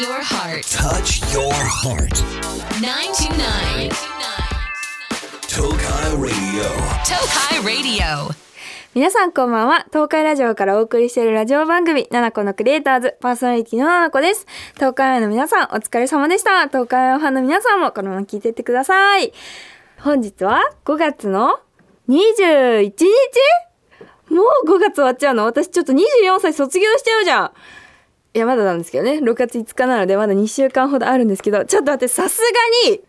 [0.00, 0.64] your heart.
[0.64, 2.18] Touch your heart.
[2.82, 3.90] 929.
[5.46, 6.64] Tokai Radio.
[7.04, 8.34] Tokai Radio.
[8.94, 9.86] 皆さんこんばんは。
[9.92, 14.48] 東海ラジオからお送りしているラジオ番組、ナナコのクリエイターズ、パーソナリティのナナコです。
[14.74, 16.66] 東海の皆さん、お疲れ様でした。
[16.66, 19.32] 東海ファンの皆さんもこのまま聞いていってください。
[20.00, 21.60] 本日は5月の
[22.08, 23.04] 21日？
[24.30, 25.44] もう5月終わっちゃうの？
[25.44, 26.00] 私ちょっと24
[26.40, 27.52] 歳卒業しちゃうじゃん。
[28.34, 29.20] いや、まだなんですけどね。
[29.22, 32.40] 6月5日なのでまだ2週間ほどあるんですけど、ちょっと待って、さす
[32.84, 33.00] がに、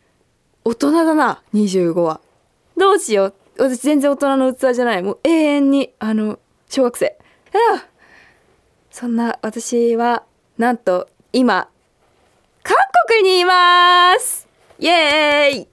[0.64, 2.22] 大人だな、25は。
[2.78, 3.34] どうしよう。
[3.58, 5.02] 私全然大人の器じゃない。
[5.02, 6.38] もう永遠に、あの、
[6.70, 7.18] 小学生。
[8.92, 10.24] そんな私は、
[10.58, 11.70] なんと、今、
[12.62, 14.48] 韓国にいます
[14.80, 15.68] イエーイ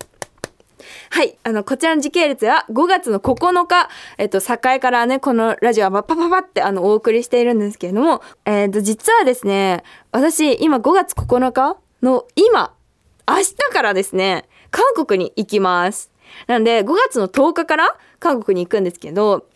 [1.10, 1.38] はい。
[1.44, 3.88] あの、こちらの時系列は5月の9日、
[4.18, 12.72] えっと、境からね、このラジオはパパパってあの、お送りしているんですけれども、えっと、実はですね、私、今5月9日の今、
[13.28, 16.10] 明日からですね、韓国に行きます。
[16.46, 19.46] なんで、5月の10日から韓国に行くんですけど、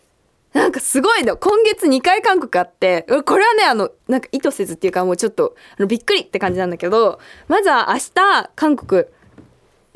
[0.52, 1.36] なんかすごいの。
[1.36, 9.04] 今月2回韓国あって、これはね、あの、なんか意図せずっていうかもうちょっと、あのびっくりって感じなんだけど、まずは明日、韓国、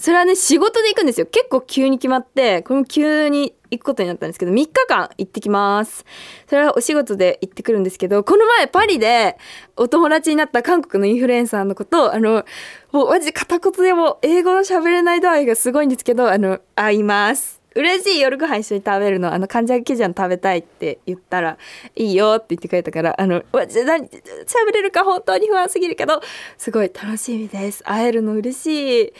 [0.00, 1.26] それはね、仕事で行くんですよ。
[1.26, 6.06] 結構急に決まって、これも急に行くことになったんですけど、3日間行ってきます。
[6.48, 9.36] それはお仕事で行ってくるんですけど、この前パリで
[9.76, 12.46] お友達になった韓国のインフルエンサーの子と、あの、
[12.92, 17.60] もうマジで片言でも英語の喋れない度合いがすごいんですけど、あの、会います。
[17.74, 21.56] 嬉しい夜ご飯一緒に食べるのあのカンジャンケジャン食べたいって言ったら
[21.94, 26.20] いいよって言ってくれたからあのマジ何喋れるか本当に不安すぎるけど
[26.58, 29.12] すごい楽しみです会えるの嬉しい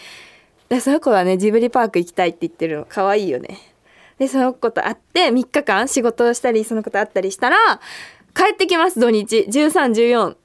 [0.70, 2.86] でその子はねジブリパーク行きたいって言ってるの。
[2.88, 3.58] 可愛いよね。
[4.18, 7.56] でその子と会って3日間仕事をしたりその子と会ったりしたら
[8.34, 9.46] 帰ってきます土日。
[9.50, 10.36] 1314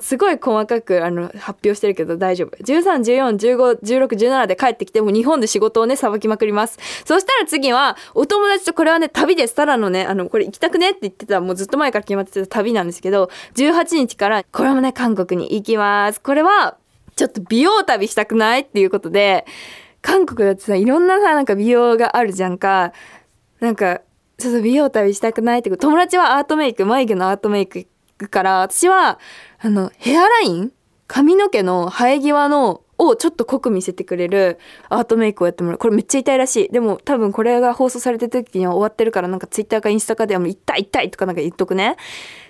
[0.00, 2.56] すごい細かくあの発表してるけど大丈夫。
[2.56, 6.78] 1314151617で帰ってきてもう日本で仕事をねさばきまくります。
[7.04, 9.54] そしたら次はお友達とこれはね旅です。
[9.54, 10.90] ただのねあのこれ行きたくね？
[10.90, 16.20] って言ってたもうずっと前から決まってた旅なんですけど18日からこれもね韓国に行きます。
[16.20, 16.78] これは
[17.16, 19.46] ちょっと美容旅したくないっていうことで
[20.02, 22.92] 韓国だってさいろんなさなんか美容があるじゃんか。
[23.58, 24.02] なんか
[24.36, 27.88] ちょっと美容旅したくないって友達はアートメイク眉毛のアートメイク行
[28.18, 29.18] くから私は
[29.58, 30.72] あのヘアライン？
[31.08, 35.78] 髪の毛の生え際のをちょっと濃く見せてくれるアートメイクをやってもらう。
[35.78, 36.68] これめっちゃ痛いらしい。
[36.68, 41.96] でも多分これが放送されてる時には終わってるからなんかツイッターかインスタかではも痛い痛いとかなんか言っとくね。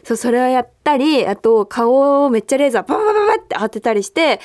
[0.06, 4.40] そうそれをやったりあと顔をめっちゃレーザーパパパパって当てたりして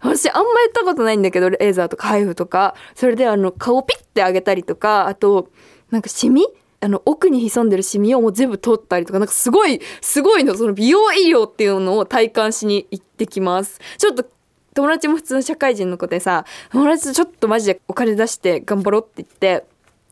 [0.00, 5.50] 私あんまやったことないんだけどレーザーとかハイフとかそれであの顔ピッて上げたりとかあと
[5.92, 6.44] なんかシミ
[6.80, 13.80] あの奥に潜んでるシミをもう全部取ったりとかなんかすごいすごいのその美容医療っていうのを体感しに行ってきます。
[13.98, 14.26] ちょっと
[14.74, 19.64] 友達も普通の社会人の子でさ友達とちょっとマジでお金出して頑張ろうって言って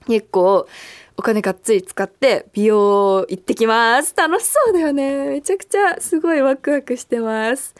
[0.06, 0.68] 結構
[1.22, 4.12] お金がっつり使って美容行ってきます。
[4.16, 5.26] 楽しそうだよね。
[5.28, 7.76] めちゃくちゃすごいワクワクしてます。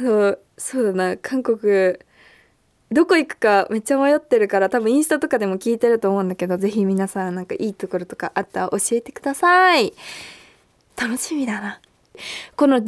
[0.00, 1.16] あのそうだな。
[1.16, 1.98] 韓国
[2.90, 9.94] どこ行くかめっちゃ迷ってるから多分インスタとかでも聞いてると思うんだけどぜひ皆さんなんかいいところとかあったら教えてください。
[11.00, 11.80] 楽しみだな。
[12.56, 12.82] この18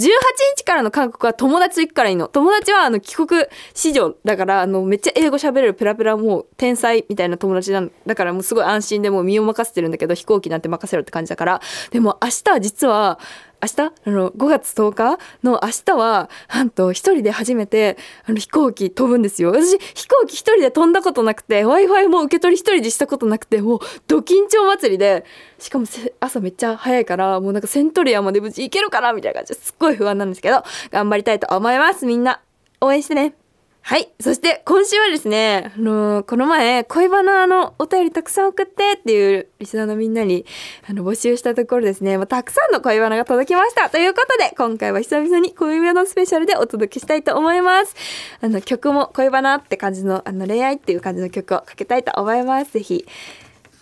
[0.57, 2.29] 日からの韓国は友達と行くからいいの。
[2.29, 3.45] 友達はあの帰国
[3.75, 11.61] 子女だからあのめっちゃ英語喋れるペラペラもう天才みたいな友達なんだからもうすごい安心でもう身を任せてるんだけど飛行機なんて任せろって感じだから。
[11.91, 13.19] でも明日は実は
[13.63, 13.81] 明日？
[13.81, 15.19] あの5月10日？
[15.43, 17.97] の明日はなんと一人で初めて
[18.27, 19.53] あの飛行機飛ぶんですよ。
[19.53, 23.79] 私飛行機一人で飛んだことなくて w i f i も受け取り一人でしたことなくてもう
[24.09, 25.25] ド緊張祭りで。
[25.59, 25.87] しかも
[26.19, 32.05] 朝めっちゃ早いからもうなんかセントリアまで無事行けるかなみたいな感じですっごい不安なんですけど頑張りたいと思います。
[32.05, 32.41] みんな
[32.81, 33.42] 応援してね。
[33.85, 34.13] はい。
[34.21, 40.47] そして今週はですね、あのーこの前、恋バナのお便りたくさん送ってっていうリスナーのみんなに
[40.89, 43.91] あの募集したところですね、まあ、たくさんの恋バナが届きました。
[43.91, 47.97] ということで、今回は久々に恋バナスペシャルでお届けしたいと思います。
[48.41, 52.75] あの、曲も恋バナって感じの、あの、恋愛っていう感じの曲をかけたいと思います。
[52.75, 53.05] ぜひ、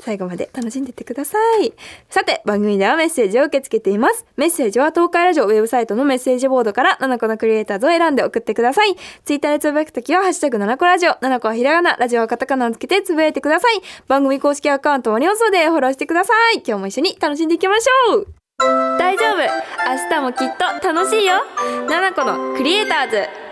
[0.00, 1.73] 最後まで楽しんでってください。
[2.08, 4.26] さて、番組ではメッセージを受け付けています。
[4.37, 8.97] メッセージは東海ラジオウェブサイトのメッセージボードから7個のクリエイターズを選んで送ってください。
[9.25, 13.81] ツイッターでつぶやくときは、ハッシュタグ7個ラジオ、7個はひらがな、ラジオはカタカナをつけてつぶやいてください。
[14.08, 16.62] 番組公式アカウントもありますので、フォローしてください。
[16.67, 18.41] 今日も一緒に楽しんでいきましょう
[18.99, 21.37] 大丈夫明日もきっと楽しいよ
[21.88, 23.50] 7個のクリエイターズ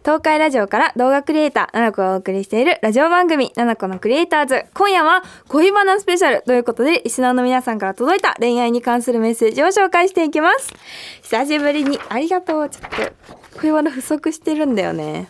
[0.00, 4.64] 東海ラジオから動画クリエイター、ななこがお送りしているラジオ番組、ななこのクリエイターズ。
[4.74, 10.74] 今夜は恋バナスペシャルということで、リスナーの皆さんから届いた恋愛に関するメッセージを紹介していきます。
[11.22, 12.68] 久しぶりに、ありがとう。
[12.68, 15.28] ちょっと、恋バナ不足してるんだよね。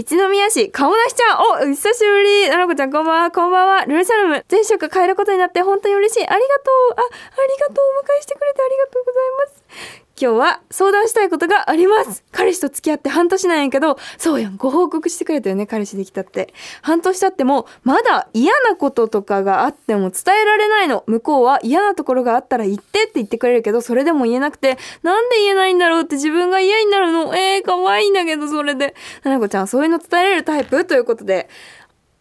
[0.00, 1.70] 一宮市顔出しちゃん。
[1.70, 2.48] お久しぶり。
[2.48, 3.30] ななこちゃんこんばんは。
[3.32, 3.84] こんばんは。
[3.84, 4.44] ルルシャルム。
[4.48, 6.28] 前職変えることになって本当に嬉しい。
[6.28, 6.94] ありがとう。
[6.94, 7.84] あありがとう。
[8.00, 10.07] お迎えしてくれてありがとうございます。
[10.20, 12.24] 今日は相談したいことがあります。
[12.32, 14.56] 彼氏と付き合って半年なんやけどそうやん。
[14.56, 16.52] ご報告してくれたよね彼氏できたって。
[16.82, 21.04] 半年経ってもまだ嫌なこととかがあっても伝えられないの。
[21.06, 27.36] 向こうは嫌なところがあったら言ってって言ってくれるけどそれでも言えなくてなんで言えないんだろうって自分が嫌になるの？
[27.36, 28.96] えー、可愛いんだけどそれで。
[29.22, 30.84] ななこちゃんそういうの伝えられるタイプ？
[30.84, 31.48] ということで。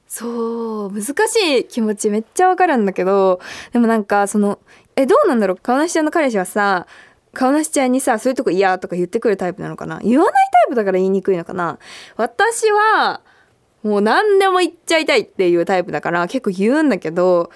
[0.07, 3.41] そう難しい気持ちめっちゃわかるんだけど。
[3.73, 4.59] でもなんかその
[4.95, 5.57] えどうなんだろう？
[5.57, 6.87] 川梨ちゃんの彼氏はさ
[7.33, 9.99] 顔なしちゃんにさそういうとこ嫌とか言ってくるタイプなのかな？
[9.99, 11.79] 言わないタイプだから言いにくいのかな？
[12.15, 13.21] 私は
[13.83, 17.51] もう何でも言っちゃいたいっていうタイプだから結構言うんだけど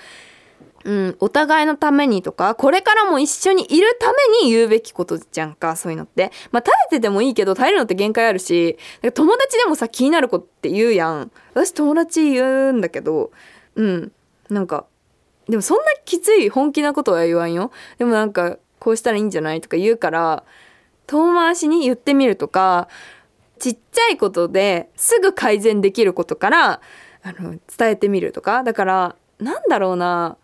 [0.83, 6.31] うん、お互いのためにとか、これからも一緒にいるために言うべきことじゃんか、そういうのって。
[6.51, 8.79] まあ、耐えててもいいけど、耐えるのって限界あるし、
[9.13, 11.31] 友達でもさ、気になる子って言うやん。
[11.53, 13.31] 私友達言うんだけど、
[13.75, 14.11] うん、
[14.49, 14.87] なんか、
[15.47, 17.71] でもそんなきつい本気なことは言わんよ。
[17.99, 20.43] でもなんか、こうしたらいいんじゃないとか言うから
[21.05, 22.87] 遠回しに言ってみるとか
[23.59, 26.81] ちっちゃいことですぐ改善できることから
[27.21, 30.35] あの伝えてみるとかだからなんだろうな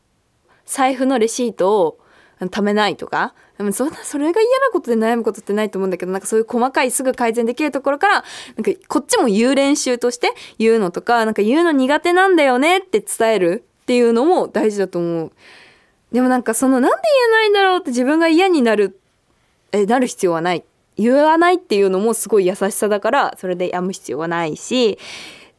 [0.65, 1.99] 財布のレシートを
[2.39, 8.23] 貯めないとかでもそんなそれが嫌なことで悩むことってないと思うんだけどなんかそういう細かいすぐ改善できるところからなん
[8.63, 10.29] かこっちも言う練習として
[10.59, 15.31] 言うのとかなんか言うの苦手なんだよねって伝えるっていうのも大事だと思う。
[16.12, 19.00] でもなんかそのなんで言えないんだろうって自分が嫌になる
[19.71, 20.63] えなる必要はない。
[20.98, 24.98] 言わないっていうのもすごい優しさだからそれでやむ必要はないし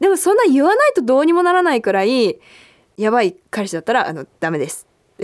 [0.01, 2.39] でもそんな言わないとどうにもならないくらい
[2.97, 4.85] やばい彼氏だったらあのダメです。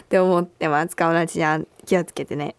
[0.00, 0.96] って思ってます。
[0.96, 2.56] 顔なちゃん気をつけてね。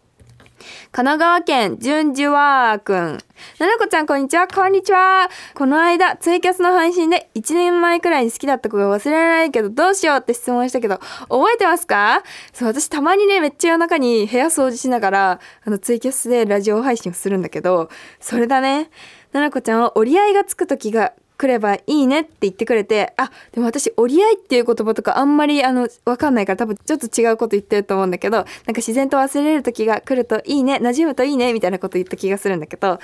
[0.92, 3.18] 神奈川県純次はくん。
[3.58, 4.46] ななこちゃんこんにちは。
[4.46, 5.30] こんにちは。
[5.54, 10.98] この間、ツイキャスの配信で1年前くらいに好きだった子が忘れられないけどどうしようって質問したけど、
[11.28, 12.22] 覚えてますか？
[12.52, 17.88] そう、私たまにね、めっちゃ夜中に部屋掃除しながら、あのツイキャスでラジオ配信をするんだけど、
[18.20, 18.90] それだね。
[19.32, 28.46] ななこちゃんは折り合いがつく時が来ればいいねって言ってくれてあでも私折り合いっていう言葉とかあんまりあの分かんないから多分ちょっと違うこと言ってると思うんだけどなんか
[28.76, 33.00] 自然と忘れる時が来るといいね馴染むといいねみたいなこと言った気がするんだけど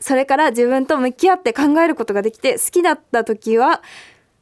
[0.00, 3.80] それから自分と向き合って考えることができて好きだった時は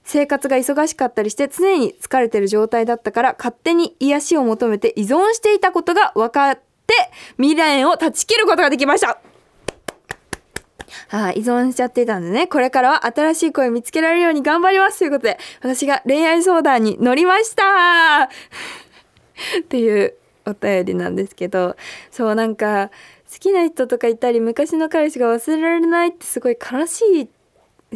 [0.02, 6.94] 生活が忙しかったりして常に疲れてる状態だったから勝手に癒しを求めて依存していたことが分かって
[7.36, 9.20] 未来を断ち切ることができました。
[11.10, 18.24] ああ、依存しちゃってたんでね、これからは新しい声見つけられるように頑張りますということで、私が恋愛相談に乗りました。
[18.24, 20.14] っていう
[20.46, 21.76] お便りなんですけど、
[22.10, 22.90] そうなんか、
[23.32, 27.39] 好きな人とかいたり、昔の彼氏が忘れられないってすごい悲しいって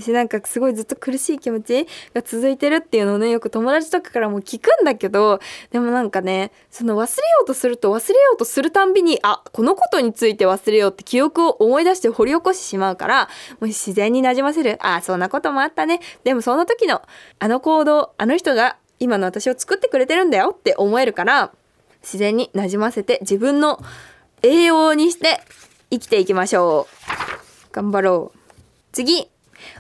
[0.01, 7.11] しなんかすごいずっと苦しい気持ちが続いてるっていうのをねよく友達とかからも聞くんだけどでもなんかねその忘れよ
[7.45, 13.29] うとすると忘れようとするたんびにあこのことについて忘れようって記憶を思い出して掘り起こしてしまうから
[13.61, 14.79] もう自然になじませる。
[14.81, 16.01] あそんなこともあったね。
[16.25, 17.03] でもその時の
[17.39, 21.53] あの行動あの人が今の私を作ってくれてるんだよって思えるから
[22.03, 23.81] 自然になじませて自分の
[24.43, 25.41] 栄養にして
[25.91, 27.69] 生きていきましょう。
[27.73, 28.39] 頑張ろう。
[28.93, 29.34] 次。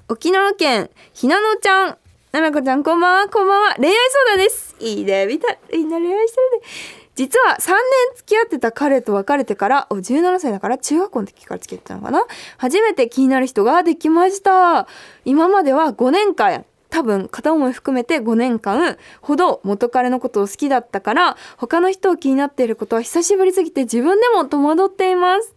[0.08, 1.98] 沖縄県ひなのちゃん。
[2.32, 3.28] ななこちゃんこんばんは。
[3.28, 3.74] こんばんは。
[3.76, 3.94] 恋愛
[4.26, 4.76] 相談です。
[4.80, 5.26] いいね。
[5.26, 6.66] みたいみんな恋愛してるね。
[7.14, 7.76] 実は3年
[8.16, 12.26] 付き合ってた彼と別れてからお17歳だから中学校の時から付き合ってたのかな。
[12.58, 14.88] 初めて気になる人ができました。
[15.24, 16.64] 今までは5年間
[16.94, 25.54] 多分片思い含めて5年間ほど元彼のことを好きだったから他の人を気になっていることは久しぶりすぎて自分でも戸惑っています。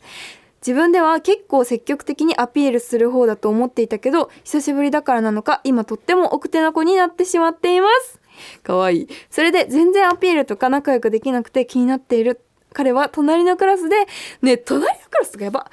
[0.68, 8.20] 自分では結構積極的にアピールする方だと思っていたけど久しぶりだからなのか今とっても奥手な子になってしまっています。
[8.64, 9.08] かわいい。
[9.30, 12.42] それで全然アピールとか仲良くできなくて気になっている
[12.74, 13.96] 彼は隣のクラスで
[14.42, 15.72] ね隣のクラスとかやば。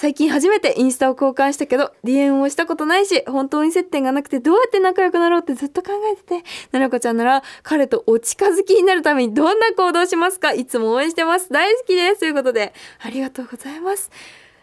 [0.00, 10.52] 最近初めてインスタを交換したけど DM をしたことないし本当に接点がなくてどうやって仲良くなろうってずっと考えててななこちゃんなら彼とお近づきになるためにどんな行動しますか？
[10.52, 11.52] いつも応援してます。
[11.52, 12.20] 大好きです。
[12.20, 14.12] ということでありがとうございます。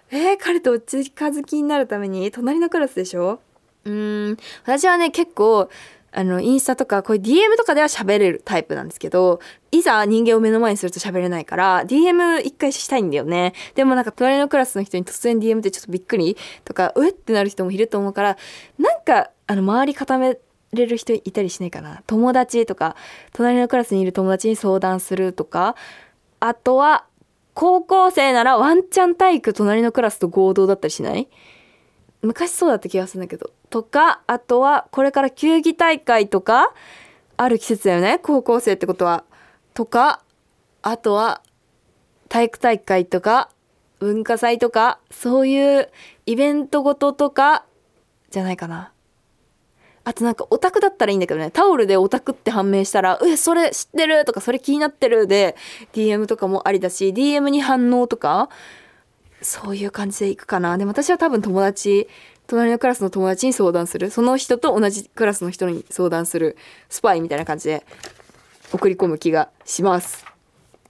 [0.10, 3.42] えー、彼とお近づきになるために隣のクラスでしょ？
[3.84, 4.38] うーん。
[4.64, 5.70] 私はね結構
[6.18, 9.42] あのインスタとかこういう DM とかでは喋れるタイプなんですけど
[9.72, 13.54] いざ人間を目の前にすると喋れないから DM 一回したいんだよね。
[13.76, 18.38] でもなんか隣のクラスの人に突然 DM ってちょっとびっくりとかうえってなる人もいると思うから
[18.80, 20.40] なんかあの周り固め
[20.72, 22.02] れる人いたりしないかな。
[22.08, 22.96] 友達とか
[23.34, 25.76] 隣のクラスにいる友達に相談するとか
[26.40, 27.06] あとは
[27.54, 31.28] 高校生ならワンチャン体育隣のクラスと合同だったりしない？
[32.26, 36.74] 昔そうだった気がするんだけどとかあとはこれから球技大会とか
[37.38, 39.24] ある季節だよね高校生ってことは
[39.74, 40.22] とか
[40.82, 41.42] あとは
[42.30, 43.50] 体育大会とか
[44.00, 45.90] 文化祭とかそういう
[46.26, 47.66] イベントごととか
[48.30, 48.92] じゃないかな
[50.04, 55.56] あとなんかオタクだったらいいんだけどねタオルでオタクって判明したら「えそれ知ってる?」とか「それ気になってる?」で
[55.94, 58.50] DM とかもありだし DM に反応とか
[59.46, 60.78] そういう感じでいくかな。
[60.78, 62.08] でも私は多分友達
[62.48, 64.10] 隣のクラスの友達に相談する。
[64.10, 66.58] その人と同じクラスの人に相談する。
[66.90, 67.86] スパイみたいな感じで
[68.74, 70.26] 送り込む気がします。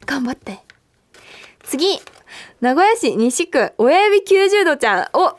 [0.05, 0.59] 頑張って。
[1.63, 1.99] 次。
[2.61, 5.07] 名古屋市西区親指90度ちゃん。
[5.13, 5.37] お。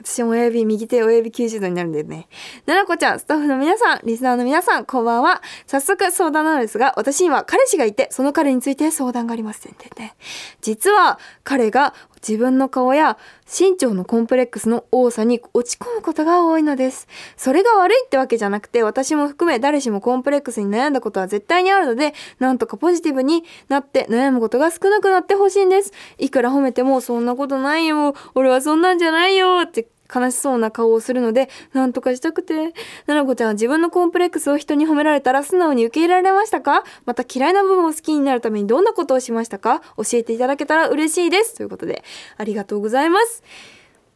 [0.00, 2.28] 私も親指右手親指90度になるんだよね。
[2.66, 5.42] ななこちゃん、スタッフの皆さん、リスナーの皆さん、こんばんは。
[5.66, 9.68] 早速相談なのですが、私には彼氏がいて、その彼について相談があります。
[9.68, 10.14] ってね。
[10.60, 11.94] 実は、彼が
[12.26, 17.08] 自分の顔や身長のコンプレックスの多さに落ち込むことが多いのです。
[17.36, 25.92] それが悪いってわけじゃなくて、私も含め誰しもコンプレックスに悩んだことは絶対にあるので、なんとかポジティブになって悩むことが少なくなってほしいんです。
[26.18, 28.14] いくら褒めても、そんなことないよ。
[28.34, 29.62] 俺はそんなんじゃないよ。
[29.64, 32.74] って悲しそうな顔をするので、なんとかしたくて。
[33.06, 36.84] ななこちゃんは自分のコンプレックスを人に褒められたら素直に受け入れられましたか？
[37.04, 39.80] また嫌いな部分を好きになるためにどんなことをしましたか？
[39.96, 41.54] 教えていただけたら嬉しいです。
[41.54, 42.02] ということで、
[42.36, 43.42] ありがとうございます。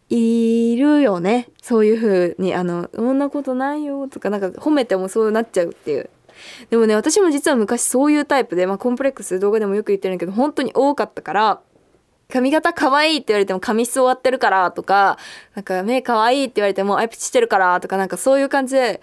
[0.09, 1.49] いるよね。
[1.63, 6.11] そういう風に、あの、そんなことないよとか、なんか褒めてもそうなっちゃうっていう。
[6.69, 11.61] でもね、私も実は昔そういうタイプで、まあコンプレックス動画でもよく言ってるんだけど、本当に多かったから、
[12.29, 15.19] 髪型可愛いって言われても髪質終わってるからとか、
[15.55, 19.00] なんか目可愛いって言われてもアイプチしてるからとかなんかそういう感じで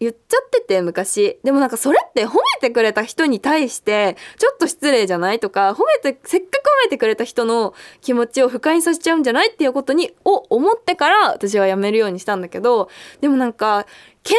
[0.00, 1.38] 言っちゃってて昔。
[1.44, 12.88] でもなんかそれって褒めてくれた人に対してちょっと失礼じゃないとか、褒めて、せっかく褒めてくれた人の気持ちを不快にさせちゃうんじゃないっていうことに、を思ってから私はやめるようにしたんだけど、
[13.20, 13.86] でもなんか、
[14.22, 14.36] 謙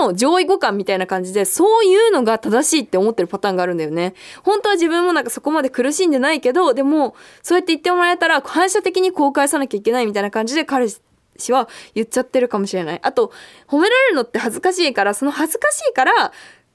[0.00, 4.14] 遜の上位互換みたいな感じで、そういうのが正しいって思ってるパターンがあるんだよね。
[4.44, 10.86] 本当は自分もなんかそこまで苦しんでないけど、でも、そうやって言ってもらえたら、反射的にこう返さなきゃいけないみたいな感じで彼
[11.36, 13.00] 氏は言っちゃってるかもしれない。
[13.02, 13.32] あと、
[13.66, 16.32] 褒められるのって恥ずかしいから、その恥ずかしいから、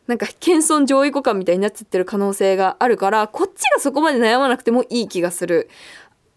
[0.07, 5.69] なんか謙遜上位互換みたいになっちゃってる可能性があるから、こっちがそこまで悩まなくてもいい気がする。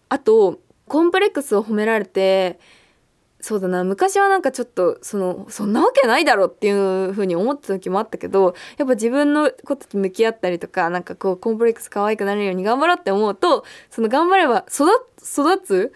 [0.09, 2.59] あと、コンプレックスを褒められて、
[3.41, 14.89] そうだな昔はなんかちょっとそのそんなわけないだろっていう風に思った時もあったけどやっぱ自分のことと向き合ったりとかなんかこうコンプレックス可愛くなれるように頑張ろうって思うとその頑張れば育
[15.63, 15.93] つ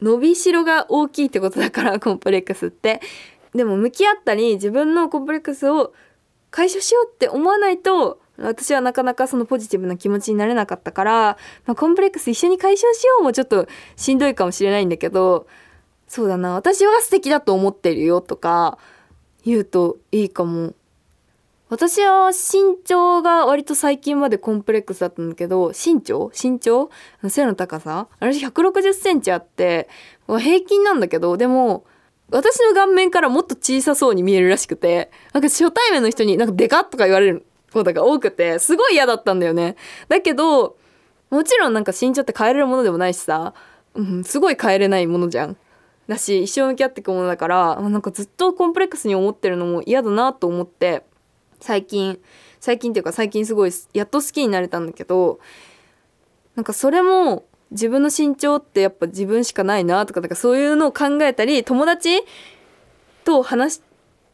[0.00, 3.00] 伸びしろが大きいってことだから コンプレックスって。
[3.54, 5.94] でも向き合ったり自分のコンプレックスを
[6.50, 15.46] 解消しようって思わないと私はなかなかそのポジティブな気持ちになれなかったから、まあ、コンプレックス一緒に解消しようもちょっとしんどいかもしれないんだけど
[16.06, 18.78] そうだな私は素敵だと思ってるよとか
[19.44, 20.74] 言うといいかも
[21.68, 26.30] 私は身長が割と最近までコンプレックスだったんだけど身長？
[26.40, 26.90] 身長？
[27.28, 28.08] 背の高さ？
[28.20, 29.88] 私160センチあって
[30.26, 31.84] 平均なんだけどでも
[32.30, 39.76] 私の顔面からもっと小さそうに見えるらしくてなんか初対面の人になんかデカとか言われることが多くてすごい嫌だったんだよね。
[40.08, 40.76] だけど
[41.30, 43.52] もちろんなんか身長って変えれるものでもないしさ、
[43.94, 45.56] うん、すごい変えれないものじゃん。
[46.06, 51.04] だし一生向き合っていくものだからなんかずっとコンプレックスに思ってるのも嫌だなと思って
[51.60, 52.18] 最近
[52.60, 55.40] 最近っていうか最近すごいやっと好きになれたんだけど
[56.56, 62.22] なんかそれも自分の身長ってやっぱ自分しかないなとかなんかそういうのを考えたり友達
[63.24, 63.82] と話し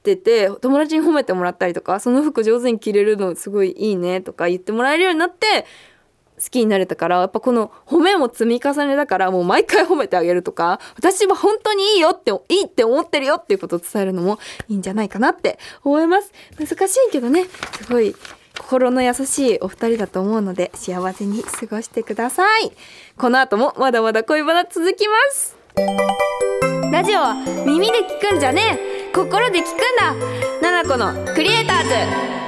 [0.02, 5.66] てて友達に褒めてもらったりとかその服上手に着れるのすごいいいねとか言ってもらえるようになって
[6.36, 14.38] 好きになれたからやっぱこの褒めも積み重ねだからもう毎回褒めてあげるとか私は本当にいいよっていいって思ってるよっていうことを伝えるのも
[14.68, 16.32] いいんじゃないかなって思います。
[16.58, 18.14] 難しいけどねすごい
[18.58, 22.72] 心の優しいお二人だと思うので幸せに過ごしてください。
[23.16, 25.56] この後もまだまだ恋バナ続きます。
[26.92, 27.34] ラジオは
[27.66, 28.78] 耳で聞くんじゃね
[29.10, 29.12] え。
[29.12, 30.14] 心で聞くんだ。
[30.62, 32.43] ナナコのクリエイターズ。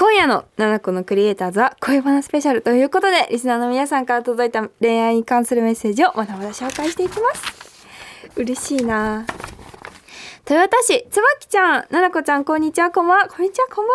[0.00, 7.86] 今夜の7個のクリエイターズは恋バナスペシャルということでリスナーの皆さんから届いた恋愛に関するメッセージをまだまだ紹介していきます。
[8.34, 9.26] 嬉しいな。
[10.48, 13.28] 豊田市つばきちゃんななこちゃんこんにちはこんばんは。
[13.28, 13.92] こんにちはこんばんは。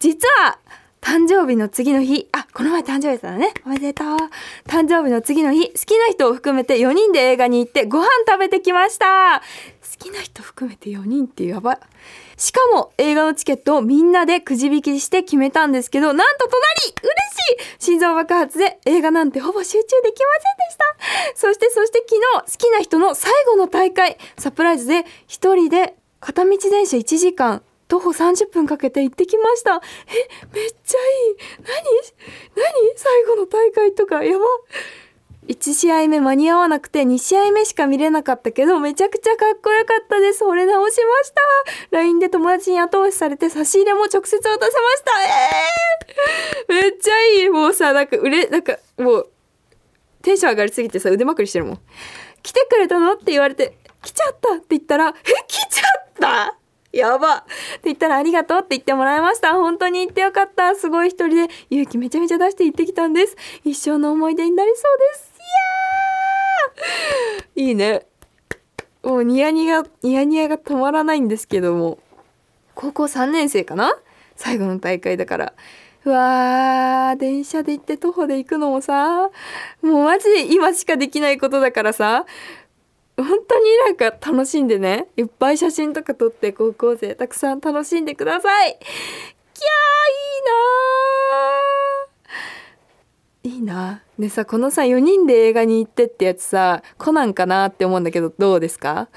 [0.00, 0.58] 実は
[1.00, 3.54] 誕生日の次の日あこの前誕生日だったね。
[3.64, 4.06] おめでとう。
[4.68, 9.40] 誕生日の次の日好きな人を含めて4人で映画に行ってご飯食べてきました。
[9.40, 9.44] 好
[9.98, 11.72] きな人含めて4人ってやば。
[11.72, 11.78] い
[12.40, 16.56] しかも映画のチケットをみんなでくじ引きして決めたんですけどなんと隣
[17.02, 20.76] 嬉しい心臓爆発で映画なんてほぼ集中できませんでし
[21.34, 21.36] た。
[21.36, 29.74] そしてそして昨日好きな人の最後の大会サプライズで一人で片道電車1時間徒歩30分かけて行ってきました。
[29.74, 29.78] え
[30.54, 31.36] めっちゃいい。
[32.56, 32.64] 何？
[32.64, 32.92] 何？
[32.96, 34.44] 最後の大会とかやば。
[35.48, 40.44] 1試合目間に合わなくて2試合目しか見れなかったけどめちゃくちゃかっこよかったです。
[40.44, 41.36] 惚れ直しました。
[41.96, 44.70] LINE で友達に後押しされて差し入れも直接渡せまし
[45.04, 45.24] た。
[46.68, 47.48] えー、めっちゃいい。
[47.48, 49.30] もうさなんかうれなんかもう
[50.22, 51.78] テンション上がりすぎてさ腕まくりしてるもん。
[52.42, 53.14] 来てくれたの？
[53.14, 55.12] って言われて来ちゃったって言ったらえ
[55.48, 56.56] 来ちゃった？
[56.92, 57.36] やば。
[57.36, 59.52] って言ったらありがとうって言ってもらいました。
[59.54, 60.76] 本当に行ってよかった。
[60.76, 63.36] すごい一人で勇気めちゃめちゃ出して行ってきたんです。
[63.64, 65.29] 一生の思い出になりそうです。
[67.56, 68.06] いいね。
[69.02, 71.98] もうニヤニヤ、ニヤニヤが止まらないんですけども。
[72.74, 73.96] 高校3年生かな？
[74.36, 75.52] 最後の大会だから。
[76.04, 79.30] うわー、電車で行って徒歩で行くのもさ、
[79.82, 82.24] もうマジで今しかできないことだからさ、
[83.22, 90.42] 本当になんか楽しんでねいっぱい写真とか撮って高校生たくさん楽しんでくださいきゃーいい
[91.64, 91.69] な
[93.42, 94.02] いいな。
[94.18, 99.08] でさこのさ4人で映画に行ってってやつさコナンかなって思うんだけどどうですか？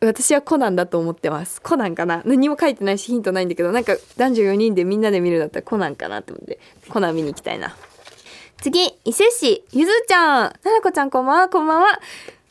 [0.00, 1.60] 私はコナンだと思ってます。
[1.62, 2.22] コナンかな？
[2.24, 6.58] 何も書いてないしヒントないんだけどなんか男女4人でみんなで見るんだったらコナンかなって思って
[6.88, 7.76] コナン見に行きたいな。
[8.60, 10.52] 次伊勢市ゆずちゃん。
[10.64, 11.48] ななこちゃんこんばんは。
[11.48, 12.00] こんばんは。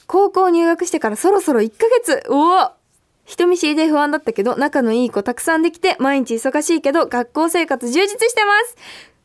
[0.08, 2.24] 高校入学してからそろそろ1ヶ月。
[2.30, 2.72] おお。
[3.26, 8.76] 人見知りで不安だったけど仲のいい子たくさんできて毎日忙しいけど学校生活充実してます。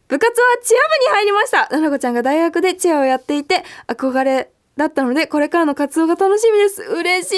[0.08, 0.78] 部活はチア
[1.10, 1.68] 部に入りました。
[1.70, 6.82] ななこちゃんが大学でチアをやっていて憧れだったのでこれからの活動が楽しみです。
[6.82, 7.32] 嬉し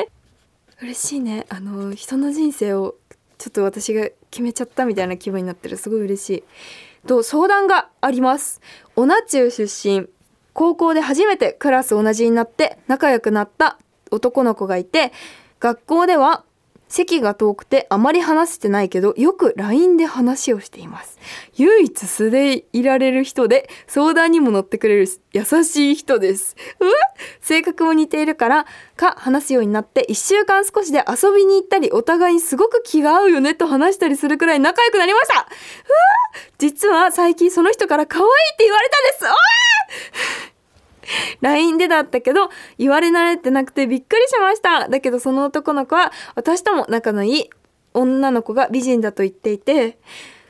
[0.00, 0.06] い。
[0.82, 1.46] 嬉しいね。
[1.48, 2.96] あの人の人生を
[3.38, 5.76] ちょっと私が決めちゃったみたいな気分になってる。
[5.76, 6.44] すごい嬉しい。
[7.08, 8.60] と相談があります。
[8.94, 10.08] 小名中出身。
[10.52, 13.78] 高校で初めてクラス同じになって仲良くなった
[14.10, 15.12] 男の子がいて
[15.60, 16.44] 学校では
[16.92, 21.18] 席が遠くてあまり話してないけどよく LINE で話をしています。
[21.56, 26.54] 唯一素でいられる人で相談にも乗ってくれる優しい人です。
[26.80, 26.92] うわ
[27.40, 35.34] 性格も似ているからか話すようになって1週間少しで遊びに行ったりお互いにすごく気が合うよねと話したりするくらい仲良くなりました。
[35.34, 35.46] うわ
[36.58, 39.24] 実は最近その人から可愛いって言われたんです。
[39.24, 39.34] おわ
[41.40, 44.88] LINE でだったけど言われ慣れてなくてびっくりしました。
[44.88, 47.50] だけどその男の子は私とも仲のいい
[47.94, 49.98] 女の子が美人だと言っていて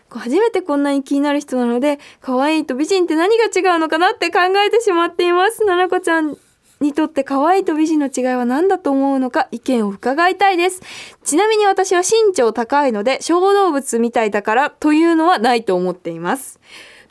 [0.09, 5.65] 初めてこんなに気になる人なので可愛いと美人って何が違うのかなって考えてしまっています。
[5.65, 6.37] ななこちゃん
[6.81, 10.83] にとって可愛いと美人の違いは何だと思うのか意見を伺いたいです。
[11.25, 16.61] ちなみに私は身長高いので小動物みたいだからというのはないと思っています。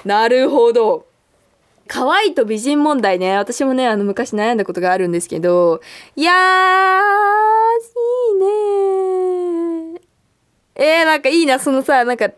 [0.06, 1.11] なるほど。
[1.92, 3.36] 可愛いと美人問題ね。
[3.36, 5.82] 私もね、あの、昔悩んだことがあるんですけど、
[6.16, 6.36] いやー、
[7.98, 8.40] いい
[9.96, 10.00] ね
[10.76, 12.30] えー、なんかいいな、そのさ、なんか、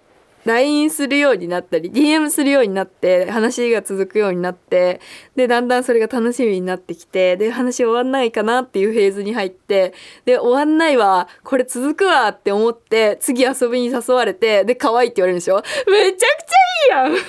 [0.46, 5.00] LINE するようになったり、DM するようになって、話が続くようになって、
[5.36, 9.94] で、だんだんそれが楽しみになってきて、で、話終わんないかなっていうフェーズに入って、
[10.26, 17.12] で、終わんないわ、これ続くわって思って、次遊びに誘われて、で、可愛いって言われるんでしょめちゃくちゃいいやん。
[17.14, 17.28] めちゃ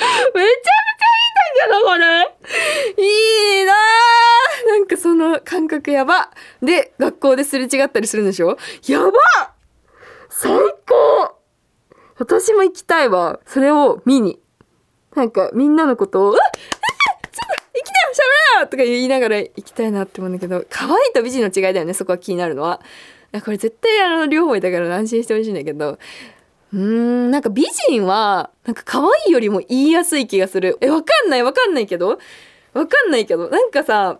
[0.00, 0.97] くちゃ
[1.48, 2.04] んだけど、これ。
[2.96, 3.76] いいなー
[4.68, 6.30] なんかその感覚やば。
[6.62, 8.58] で、学校ですれ違ったりするんでしょ？
[8.86, 9.12] やば
[10.28, 10.50] 最
[10.86, 11.36] 高
[12.18, 13.40] 私も行きたいわ。
[13.46, 14.40] それを見に。
[15.14, 16.52] なんかみんなのことを、うっちょっと
[17.74, 22.80] 行きたい喋れよとか言いながら行きたいなって思うんだけど、可愛いと美人の違いだよね、そこは気になるのは。
[23.44, 25.98] これ絶対あの両方いたから安心してほしいんだけど、
[26.72, 30.76] うん、なんか美人は、なんか可愛いよりも言いやすい気がする。
[30.80, 32.18] え、わかんないわかんないけど。
[32.74, 34.18] わかんないけど、なんかさ、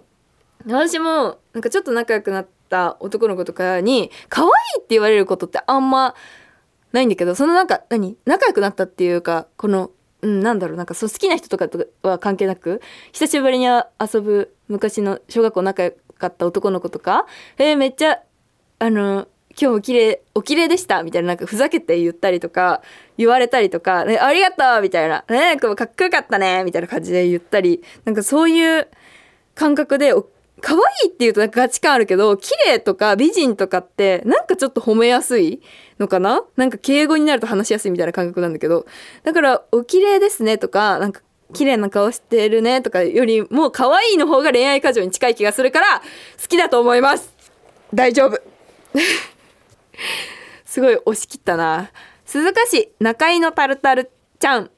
[0.67, 6.15] 私も、なんかちょっと仲良くなった男の子とかに、可愛いって言われることってあんま
[6.93, 8.17] ないんだけど、そのなんか、何？
[8.25, 9.91] 仲良くなったっていうか、この、
[10.23, 12.81] うん、なんだろう、なんかそう好きな人とかとは関係なく、
[13.13, 17.27] 久しぶりに遊ぶ昔の小学校仲良かった男の子とか、
[17.59, 18.23] えーめっちゃ、
[18.79, 19.29] あの、
[19.61, 21.03] 今日お綺麗お綺麗でした？
[21.03, 22.81] みたいななんかふざけて言ったりとか
[23.17, 28.89] 言われたりとか、ね、ありがとうみたいな、ね、かっこよかったねみたいな感じで言ったりなんかそういう
[29.57, 30.29] 感覚でお
[30.61, 35.61] 可愛いっていうとなんかガチ感あるけど綺麗とか美人とかってなんかちょっと褒めやすい
[35.99, 36.45] のかな？
[36.57, 38.87] なんか敬語になると話しやすいみたいな感覚なんだけど
[39.25, 46.01] だから「お綺麗ですね」とかなんか綺麗な顔してるねとかよりも可愛いの方が恋愛過剰に近い気がするから
[46.41, 47.33] 好きだと思います。
[47.95, 48.41] 大丈夫。
[50.65, 51.91] すごい押し切ったな
[52.25, 54.71] 鈴鹿市中井のタルタルちゃん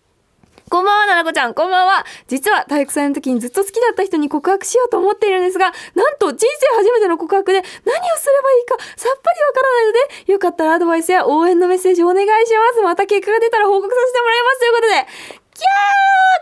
[0.70, 1.52] こんばんは、ななこちゃん。
[1.52, 2.06] こんばんは。
[2.28, 9.92] 実は体育祭の時にずっと好きだった人に告白しようと思っているんですが、なんと人生初めての告白で何をすればいいかさっぱりわからないの
[10.26, 12.82] で、よかったらアドバイスや応援のメッセージお願いします。
[12.82, 14.58] また結果が出たら報告させてもらいます。
[14.60, 14.94] ということで、
[15.54, 15.66] キャ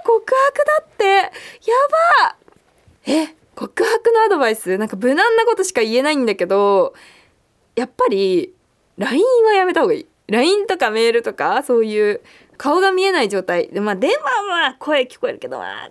[0.04, 1.30] ー告白だってや
[2.20, 2.36] ば
[3.06, 4.76] え、告白のアドバイス?
[4.76, 6.92] なんか無難なことしか言えないんだけど、
[7.76, 8.54] やっぱり
[8.98, 10.06] LINE はやめた方がいい。
[10.28, 12.20] LINE とかメールとかそういう
[12.58, 13.68] 顔が見えない状態。
[13.68, 14.16] でまあ電話
[14.68, 15.90] は声聞こえるけどまあ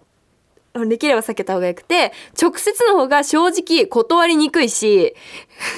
[0.85, 5.15] できれば避けた方がよくて直接の方が正直断りにくいし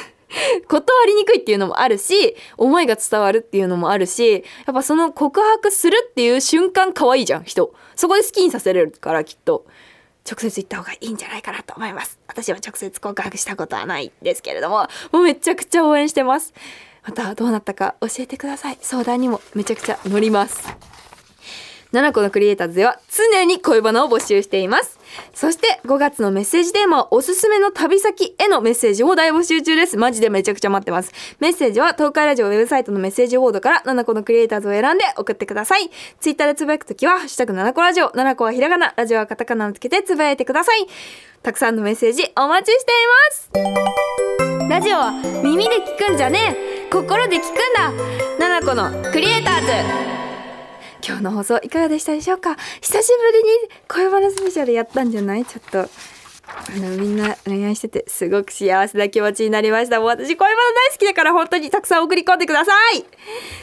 [0.67, 7.73] 断りにくいっていうのもあるし思いが伝わるっていうのもあるしやっぱその告白するっていう瞬間可愛いじゃん人。
[7.95, 9.65] そこで好きにさせれるからきっと。
[10.29, 12.19] 直接言った方がいいんじゃないかなと思います。
[12.27, 16.53] 私は直接告白したことはないですけれどももうめちゃくちゃ応援してます。
[17.09, 18.77] またどうなったか教えてください。
[18.81, 20.67] 相談にもめちゃくちゃ乗ります。
[21.91, 24.99] 7個のクリエイターズでは常に恋バナを募集しています。
[25.33, 29.97] そして5月のメッセージテーマはおすすめの旅先へのメッセージを大募集中です。
[29.97, 31.11] マジでめちゃくちゃ待ってます。
[31.39, 35.89] メッセージは東海ラジオウェブサイトのメッセージボードから7個のクリエイターズを選んで送ってください。
[36.19, 38.93] ツイッターでつぶやくときはハッシュタグ7個ラジオ7個はひらがな。
[38.95, 40.85] ラジオはカタカナをつけてつぶやいてください。
[41.41, 42.95] たくさんのメッセージお待ちしてい
[43.65, 44.69] ます。
[44.69, 45.11] ラジオは
[45.43, 46.68] 耳で聞くんじゃねえ。
[46.91, 48.59] 心で聞くんだ。
[48.61, 49.67] 7個のクリエイターズ。
[51.07, 52.55] 今日の放送いかがでしたでしょうか？
[52.81, 53.49] 久しぶりに
[53.87, 55.45] 恋バナスペシャルやったんじゃない？
[55.45, 55.89] ちょっと。
[56.49, 59.99] あのみんな恋愛しててすごく幸せな気持ちになりました。
[59.99, 63.05] もう私恋バナ大好きだから本当にたくさん送り込んでください。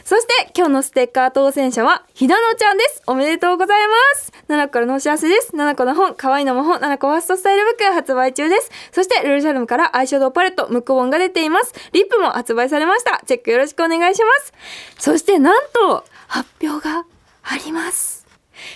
[0.04, 3.02] そして今日のステッカー当選者はひなのちゃんです。
[3.06, 4.32] おめでとうございます。
[4.48, 5.54] 7個からのお知らせです。
[5.54, 6.78] 7個の本可愛いのも本。
[6.78, 8.70] 7個ファーストスタイルブック発売中です。
[8.92, 11.74] そしてルルシャルムからアイシャドウパレットムック本が出ています。
[11.92, 13.22] リップも発売されました。
[13.26, 14.52] チェックよろしくお願いします。
[14.98, 17.04] そしてなんと発表が
[17.42, 18.26] あります。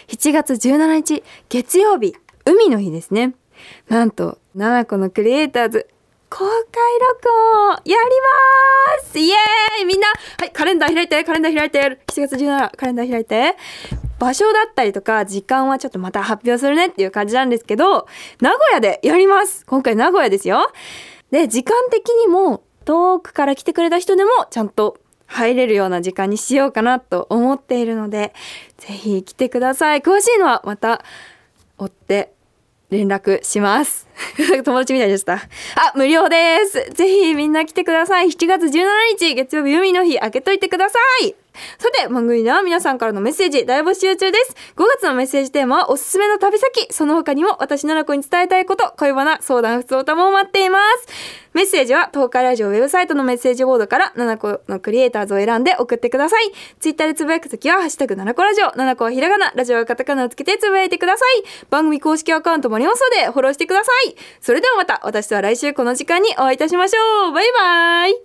[0.09, 3.35] 7月17日月曜日海の日ですね。
[3.89, 5.89] なんと7個のクリエイターズ
[6.29, 7.29] 公開録
[7.67, 7.95] 音やり
[9.01, 9.19] ます!
[9.19, 9.85] イエーイ!
[9.85, 10.07] みんな
[10.39, 11.81] はいカレンダー開いてカレンダー開いて。
[11.81, 11.97] 7
[12.29, 13.57] 月17カレンダー開いて。
[14.21, 18.07] 場所だったりとか時間はちょっとまた発表するねっていう感じなんですけど
[18.41, 19.65] 名古屋でやります!
[19.67, 20.71] 今回名古屋ですよ。
[21.31, 28.35] で時間的にも遠くから来てくれた人でもちゃんと入れるような時間にしようかなと思っているので
[28.79, 30.01] ぜひ来てください。
[30.01, 31.03] 詳しいのはまた
[31.79, 32.33] 追って
[32.91, 34.07] 連絡します。
[34.65, 35.35] 友達みたいでした。
[35.35, 36.91] あ、無料です。
[36.91, 38.27] ぜひみんな来てください。
[38.29, 38.87] 7月17
[39.19, 41.35] 日月曜日海の日開けといてください。
[41.79, 44.55] さて、番組では皆さんからのメッセージ大募集中です。
[44.77, 46.93] 5月のメッセージテーマはおすすめの旅先。
[46.93, 51.41] その他にも私奈々子に伝えたいこと、恋バナ、相談、普通歌も待っています。
[51.53, 56.53] メッセージは東海ラジオウェブサイトのメッセージボードから7個のクリエイターズを選んで送ってください。
[56.79, 61.45] ツイッターでつぶやくときは、ハッシュタグ7個ラジオ、7個はひらがな、ラジオはカタカナをつけてつぶやいてください。
[61.71, 64.15] 番組公式アカウントもありますので、フォローしてください。
[64.41, 67.33] それではまた、私とは来週この時間にお会いいたしましょう。
[67.33, 68.21] バイバーイ。